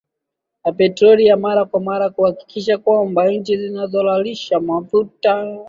[0.65, 5.51] ya petroli ya mara kwa mara Kuhakikisha ya kwamba nchi zinazolalisha mafuta